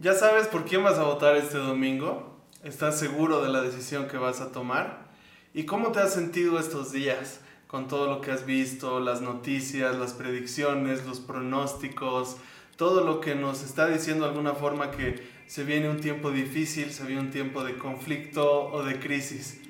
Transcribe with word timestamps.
¿Ya 0.00 0.14
sabes 0.14 0.46
por 0.46 0.64
quién 0.64 0.82
vas 0.82 0.98
a 0.98 1.02
votar 1.02 1.36
este 1.36 1.58
domingo? 1.58 2.42
¿Estás 2.64 2.98
seguro 2.98 3.42
de 3.42 3.50
la 3.50 3.60
decisión 3.60 4.08
que 4.08 4.16
vas 4.16 4.40
a 4.40 4.50
tomar? 4.50 5.10
¿Y 5.52 5.64
cómo 5.64 5.92
te 5.92 6.00
has 6.00 6.14
sentido 6.14 6.58
estos 6.58 6.90
días 6.90 7.42
con 7.66 7.86
todo 7.86 8.06
lo 8.06 8.22
que 8.22 8.30
has 8.30 8.46
visto, 8.46 8.98
las 8.98 9.20
noticias, 9.20 9.98
las 9.98 10.14
predicciones, 10.14 11.04
los 11.04 11.20
pronósticos, 11.20 12.38
todo 12.76 13.04
lo 13.04 13.20
que 13.20 13.34
nos 13.34 13.62
está 13.62 13.88
diciendo 13.88 14.24
de 14.24 14.30
alguna 14.30 14.54
forma 14.54 14.90
que 14.90 15.22
se 15.46 15.64
viene 15.64 15.90
un 15.90 16.00
tiempo 16.00 16.30
difícil, 16.30 16.92
se 16.92 17.04
viene 17.04 17.20
un 17.20 17.30
tiempo 17.30 17.62
de 17.62 17.76
conflicto 17.76 18.70
o 18.72 18.82
de 18.82 18.98
crisis? 18.98 19.60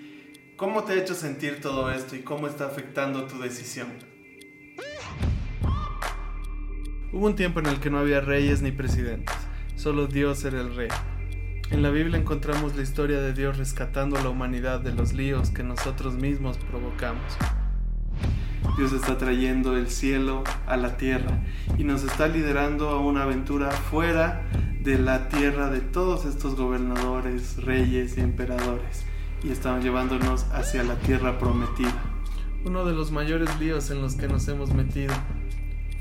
¿Cómo 0.56 0.84
te 0.84 0.92
ha 0.92 1.02
hecho 1.02 1.16
sentir 1.16 1.60
todo 1.60 1.90
esto 1.90 2.14
y 2.14 2.20
cómo 2.20 2.46
está 2.46 2.66
afectando 2.66 3.24
tu 3.24 3.40
decisión? 3.40 3.88
Hubo 7.12 7.26
un 7.26 7.34
tiempo 7.34 7.58
en 7.58 7.66
el 7.66 7.80
que 7.80 7.90
no 7.90 7.98
había 7.98 8.20
reyes 8.20 8.62
ni 8.62 8.70
presidentes 8.70 9.39
Solo 9.80 10.08
Dios 10.08 10.44
era 10.44 10.60
el 10.60 10.76
rey. 10.76 10.90
En 11.70 11.80
la 11.80 11.88
Biblia 11.88 12.18
encontramos 12.18 12.76
la 12.76 12.82
historia 12.82 13.18
de 13.22 13.32
Dios 13.32 13.56
rescatando 13.56 14.18
a 14.18 14.22
la 14.22 14.28
humanidad 14.28 14.80
de 14.80 14.92
los 14.92 15.14
líos 15.14 15.48
que 15.48 15.62
nosotros 15.62 16.16
mismos 16.16 16.58
provocamos. 16.58 17.24
Dios 18.76 18.92
está 18.92 19.16
trayendo 19.16 19.78
el 19.78 19.88
cielo 19.88 20.44
a 20.66 20.76
la 20.76 20.98
tierra 20.98 21.40
y 21.78 21.84
nos 21.84 22.02
está 22.02 22.28
liderando 22.28 22.90
a 22.90 23.00
una 23.00 23.22
aventura 23.22 23.70
fuera 23.70 24.42
de 24.82 24.98
la 24.98 25.30
tierra 25.30 25.70
de 25.70 25.80
todos 25.80 26.26
estos 26.26 26.56
gobernadores, 26.56 27.56
reyes 27.64 28.18
y 28.18 28.20
emperadores 28.20 29.06
y 29.42 29.50
estamos 29.50 29.82
llevándonos 29.82 30.44
hacia 30.52 30.82
la 30.82 30.96
tierra 30.96 31.38
prometida. 31.38 32.02
Uno 32.66 32.84
de 32.84 32.92
los 32.92 33.12
mayores 33.12 33.58
líos 33.58 33.90
en 33.90 34.02
los 34.02 34.16
que 34.16 34.28
nos 34.28 34.46
hemos 34.46 34.74
metido 34.74 35.14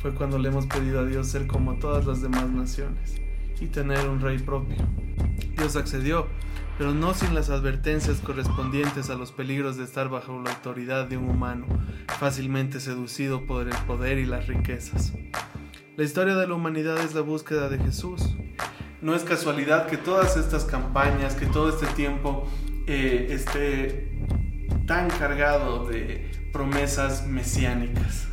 fue 0.02 0.14
cuando 0.14 0.38
le 0.38 0.50
hemos 0.50 0.66
pedido 0.66 1.00
a 1.00 1.06
Dios 1.06 1.28
ser 1.28 1.48
como 1.48 1.76
todas 1.76 2.06
las 2.06 2.22
demás 2.22 2.50
naciones 2.50 3.22
y 3.62 3.68
tener 3.68 4.08
un 4.08 4.22
rey 4.22 4.38
propio. 4.38 4.78
Dios 5.58 5.76
accedió, 5.76 6.28
pero 6.78 6.94
no 6.94 7.14
sin 7.14 7.36
las 7.36 7.50
advertencias 7.50 8.20
correspondientes 8.20 9.10
a 9.10 9.16
los 9.16 9.32
peligros 9.32 9.78
de 9.78 9.84
estar 9.84 10.10
bajo 10.10 10.42
la 10.42 10.52
autoridad 10.52 11.08
de 11.08 11.18
un 11.18 11.30
humano, 11.30 11.66
fácilmente 12.20 12.80
seducido 12.80 13.46
por 13.46 13.68
el 13.68 13.76
poder 13.86 14.18
y 14.18 14.26
las 14.26 14.48
riquezas. 14.48 15.14
La 15.98 16.04
historia 16.04 16.36
de 16.36 16.48
la 16.48 16.54
humanidad 16.54 16.98
es 17.00 17.14
la 17.14 17.22
búsqueda 17.22 17.68
de 17.68 17.78
Jesús. 17.78 18.36
No 19.02 19.16
es 19.16 19.24
casualidad 19.24 19.88
que 19.88 19.98
todas 19.98 20.38
estas 20.38 20.66
campañas, 20.66 21.36
que 21.36 21.46
todo 21.46 21.70
este 21.70 21.88
tiempo 21.88 22.48
eh, 22.88 23.28
esté 23.32 24.18
tan 24.86 25.10
cargado 25.10 25.86
de 25.86 26.32
promesas 26.52 27.28
mesiánicas 27.28 28.28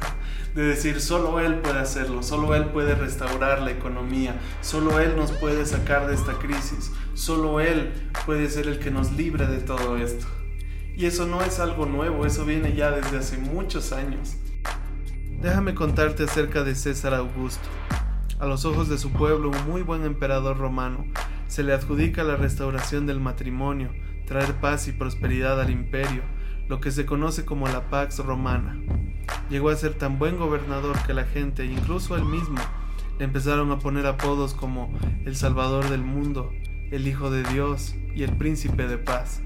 de 0.57 0.63
decir 0.63 1.03
solo 1.03 1.39
Él 1.39 1.57
puede 1.57 1.79
hacerlo, 1.79 2.23
solo 2.23 2.55
Él 2.55 2.71
puede 2.71 2.95
restaurar 2.95 3.61
la 3.61 3.71
economía, 3.71 4.41
solo 4.63 4.99
Él 4.99 5.15
nos 5.15 5.31
puede 5.33 5.67
sacar 5.67 6.09
de 6.09 6.15
esta 6.15 6.33
crisis, 6.39 6.91
solo 7.13 7.61
Él 7.61 7.93
puede 8.25 8.49
ser 8.49 8.67
el 8.67 8.79
que 8.79 8.91
nos 8.91 9.13
libre 9.13 9.47
de 9.47 9.59
todo 9.59 9.99
esto. 9.99 10.27
Y 10.97 11.05
eso 11.05 11.27
no 11.27 11.43
es 11.43 11.61
algo 11.61 11.85
nuevo, 11.85 12.25
eso 12.25 12.47
viene 12.47 12.75
ya 12.75 12.91
desde 12.91 13.19
hace 13.19 13.37
muchos 13.37 13.93
años. 13.93 14.37
Déjame 15.43 15.75
contarte 15.75 16.25
acerca 16.25 16.65
de 16.65 16.75
César 16.75 17.13
Augusto. 17.13 17.69
A 18.41 18.47
los 18.47 18.65
ojos 18.65 18.89
de 18.89 18.97
su 18.97 19.13
pueblo, 19.13 19.51
un 19.51 19.71
muy 19.71 19.83
buen 19.83 20.05
emperador 20.05 20.57
romano, 20.57 21.05
se 21.49 21.65
le 21.65 21.75
adjudica 21.75 22.25
la 22.25 22.37
restauración 22.37 23.07
del 23.07 23.21
matrimonio, 23.21 23.91
traer 24.27 24.55
paz 24.55 24.89
y 24.89 24.93
prosperidad 24.93 25.61
al 25.61 25.69
imperio, 25.69 26.23
lo 26.67 26.81
que 26.81 26.91
se 26.91 27.05
conoce 27.05 27.45
como 27.45 27.69
la 27.69 27.91
Pax 27.91 28.21
Romana. 28.21 28.81
Llegó 29.51 29.71
a 29.71 29.77
ser 29.77 29.95
tan 29.95 30.19
buen 30.19 30.39
gobernador 30.39 30.97
que 31.07 31.15
la 31.15 31.25
gente, 31.25 31.65
incluso 31.65 32.17
él 32.17 32.25
mismo, 32.25 32.61
le 33.19 33.25
empezaron 33.25 33.71
a 33.71 33.79
poner 33.79 34.07
apodos 34.07 34.55
como 34.55 34.93
el 35.25 35.37
Salvador 35.37 35.89
del 35.89 36.03
mundo, 36.03 36.53
el 36.91 37.07
Hijo 37.07 37.31
de 37.31 37.43
Dios 37.45 37.95
y 38.15 38.23
el 38.23 38.37
Príncipe 38.37 38.87
de 38.87 38.99
Paz. 38.99 39.43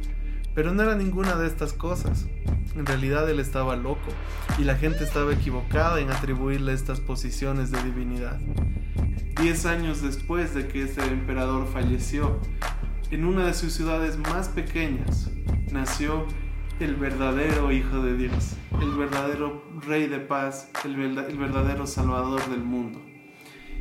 Pero 0.55 0.73
no 0.73 0.83
era 0.83 0.97
ninguna 0.97 1.37
de 1.37 1.47
estas 1.47 1.73
cosas. 1.73 2.27
En 2.75 2.87
realidad 2.87 3.29
él 3.31 3.41
estaba 3.41 3.77
loco 3.77 4.11
y 4.59 4.65
la 4.65 4.77
gente 4.77 5.05
estaba 5.05 5.33
equivocada 5.33 6.01
en 6.01 6.11
atribuirle 6.11 6.73
estas 6.73 7.01
posiciones 7.01 7.71
de 7.71 7.83
divinidad. 7.83 8.39
Diez 9.41 9.65
años 9.65 10.03
después 10.03 10.55
de 10.55 10.67
que 10.67 10.83
este 10.83 11.03
emperador 11.05 11.67
falleció, 11.73 12.41
en 13.11 13.25
una 13.25 13.47
de 13.47 13.55
sus 13.55 13.73
ciudades 13.73 14.19
más 14.19 14.49
pequeñas 14.49 15.31
nació 15.73 16.27
el 16.81 16.97
verdadero 16.97 17.71
Hijo 17.73 18.01
de 18.01 18.17
Dios, 18.17 18.57
el 18.81 18.93
verdadero 18.93 19.63
Rey 19.87 20.07
de 20.07 20.19
paz, 20.19 20.71
el, 20.85 20.97
verdadero 20.97 21.87
Salvador 21.87 22.49
del 22.49 22.63
mundo. 22.63 23.01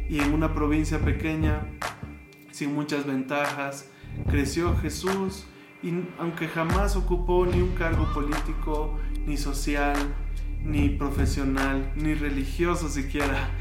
Y 0.09 0.19
en 0.19 0.33
una 0.33 0.53
provincia 0.53 0.99
pequeña, 0.99 1.61
sin 2.51 2.73
muchas 2.73 3.05
ventajas, 3.05 3.89
creció 4.29 4.75
Jesús 4.77 5.45
y 5.81 5.93
aunque 6.17 6.49
jamás 6.49 6.97
ocupó 6.97 7.45
ni 7.45 7.61
un 7.61 7.73
cargo 7.73 8.11
político, 8.13 8.97
ni 9.25 9.37
social, 9.37 9.95
ni 10.61 10.89
profesional, 10.89 11.93
ni 11.95 12.15
religioso 12.15 12.89
siquiera, 12.89 13.51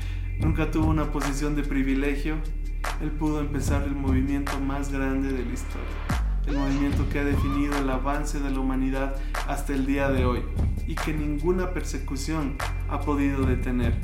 nunca 0.41 0.73
tuvo 0.73 0.89
una 0.89 1.13
posición 1.13 1.55
de 1.55 1.63
privilegio, 1.63 2.39
él 3.01 3.13
pudo 3.13 3.41
empezar 3.41 3.85
el 3.85 3.95
movimiento 3.95 4.59
más 4.59 4.91
grande 4.91 5.33
de 5.33 5.45
la 5.45 5.53
historia 5.53 6.18
el 6.49 6.57
movimiento 6.57 7.07
que 7.11 7.19
ha 7.19 7.25
definido 7.25 7.77
el 7.77 7.91
avance 7.91 8.41
de 8.41 8.51
la 8.51 8.61
humanidad 8.61 9.17
hasta 9.47 9.75
el 9.75 9.85
día 9.85 10.09
de 10.09 10.25
hoy 10.25 10.43
y 10.87 10.95
que 10.95 11.13
ninguna 11.13 11.73
persecución 11.73 12.57
ha 12.89 13.01
podido 13.01 13.45
detener. 13.45 13.95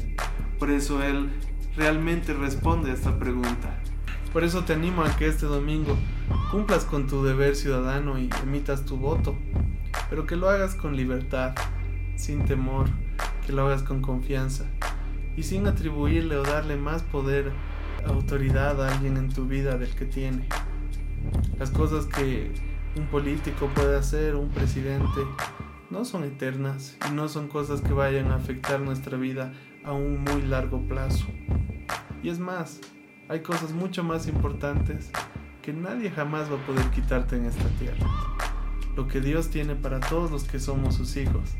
Por 0.58 0.70
eso 0.70 1.02
Él 1.02 1.30
realmente 1.76 2.34
responde 2.34 2.90
a 2.90 2.94
esta 2.94 3.18
pregunta. 3.18 3.80
Por 4.32 4.44
eso 4.44 4.64
te 4.64 4.74
animo 4.74 5.02
a 5.02 5.16
que 5.16 5.26
este 5.26 5.46
domingo 5.46 5.96
cumplas 6.50 6.84
con 6.84 7.06
tu 7.06 7.24
deber 7.24 7.56
ciudadano 7.56 8.18
y 8.18 8.28
emitas 8.42 8.84
tu 8.84 8.96
voto, 8.96 9.36
pero 10.10 10.26
que 10.26 10.36
lo 10.36 10.50
hagas 10.50 10.74
con 10.74 10.96
libertad, 10.96 11.54
sin 12.16 12.44
temor, 12.44 12.88
que 13.46 13.52
lo 13.52 13.66
hagas 13.66 13.82
con 13.82 14.02
confianza 14.02 14.66
y 15.36 15.44
sin 15.44 15.66
atribuirle 15.66 16.36
o 16.36 16.42
darle 16.42 16.76
más 16.76 17.02
poder, 17.02 17.52
autoridad 18.06 18.82
a 18.82 18.94
alguien 18.94 19.16
en 19.16 19.32
tu 19.32 19.46
vida 19.46 19.78
del 19.78 19.94
que 19.94 20.04
tiene. 20.04 20.46
Las 21.58 21.70
cosas 21.70 22.06
que 22.06 22.52
un 22.96 23.06
político 23.06 23.68
puede 23.74 23.96
hacer, 23.96 24.34
un 24.34 24.48
presidente, 24.50 25.20
no 25.90 26.04
son 26.04 26.24
eternas 26.24 26.96
y 27.08 27.12
no 27.12 27.28
son 27.28 27.48
cosas 27.48 27.80
que 27.80 27.92
vayan 27.92 28.32
a 28.32 28.36
afectar 28.36 28.80
nuestra 28.80 29.16
vida 29.16 29.52
a 29.84 29.92
un 29.92 30.24
muy 30.24 30.42
largo 30.42 30.80
plazo. 30.88 31.26
Y 32.22 32.28
es 32.28 32.38
más, 32.38 32.80
hay 33.28 33.40
cosas 33.40 33.72
mucho 33.72 34.02
más 34.02 34.26
importantes 34.26 35.10
que 35.62 35.72
nadie 35.72 36.10
jamás 36.10 36.50
va 36.50 36.56
a 36.56 36.66
poder 36.66 36.84
quitarte 36.90 37.36
en 37.36 37.46
esta 37.46 37.68
tierra. 37.78 38.06
Lo 38.96 39.06
que 39.06 39.20
Dios 39.20 39.50
tiene 39.50 39.76
para 39.76 40.00
todos 40.00 40.30
los 40.30 40.44
que 40.44 40.58
somos 40.58 40.96
sus 40.96 41.16
hijos, 41.16 41.54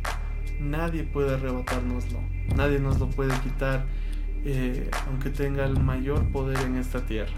nadie 0.60 1.04
puede 1.04 1.34
arrebatárnoslo, 1.34 2.20
nadie 2.56 2.80
nos 2.80 2.98
lo 2.98 3.08
puede 3.08 3.32
quitar, 3.40 3.86
eh, 4.44 4.90
aunque 5.06 5.30
tenga 5.30 5.64
el 5.64 5.80
mayor 5.80 6.24
poder 6.32 6.58
en 6.62 6.76
esta 6.76 7.06
tierra. 7.06 7.34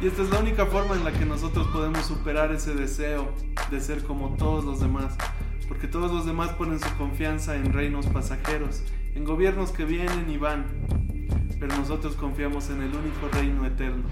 Y 0.00 0.06
esta 0.06 0.22
es 0.22 0.30
la 0.30 0.38
única 0.38 0.66
forma 0.66 0.94
en 0.94 1.04
la 1.04 1.12
que 1.12 1.24
nosotros 1.24 1.66
podemos 1.68 2.04
superar 2.06 2.52
ese 2.52 2.74
deseo 2.74 3.32
de 3.70 3.80
ser 3.80 4.04
como 4.04 4.36
todos 4.36 4.64
los 4.64 4.80
demás. 4.80 5.16
Porque 5.66 5.88
todos 5.88 6.12
los 6.12 6.24
demás 6.24 6.50
ponen 6.50 6.78
su 6.78 6.96
confianza 6.96 7.56
en 7.56 7.72
reinos 7.72 8.06
pasajeros, 8.06 8.82
en 9.14 9.24
gobiernos 9.24 9.72
que 9.72 9.84
vienen 9.84 10.30
y 10.30 10.36
van. 10.36 10.66
Pero 11.58 11.76
nosotros 11.76 12.14
confiamos 12.14 12.70
en 12.70 12.82
el 12.82 12.94
único 12.94 13.28
reino 13.32 13.66
eterno 13.66 14.04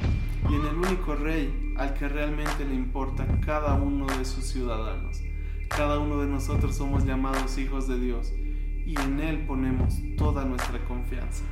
y 0.50 0.54
en 0.54 0.66
el 0.66 0.74
único 0.74 1.14
rey 1.14 1.74
al 1.76 1.94
que 1.94 2.08
realmente 2.08 2.64
le 2.64 2.74
importa 2.74 3.26
cada 3.44 3.74
uno 3.74 4.06
de 4.18 4.24
sus 4.24 4.44
ciudadanos. 4.44 5.20
Cada 5.68 5.98
uno 5.98 6.20
de 6.20 6.26
nosotros 6.26 6.76
somos 6.76 7.04
llamados 7.04 7.58
hijos 7.58 7.86
de 7.88 7.98
Dios 7.98 8.32
y 8.86 9.00
en 9.00 9.20
Él 9.20 9.46
ponemos 9.46 10.00
toda 10.16 10.44
nuestra 10.44 10.78
confianza. 10.84 11.44